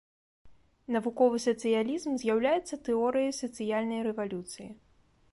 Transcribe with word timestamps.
Навуковы 0.95 1.41
сацыялізм 1.43 2.15
з'яўляецца 2.23 2.79
тэорыяй 2.87 3.29
сацыяльнай 3.41 4.01
рэвалюцыі. 4.09 4.67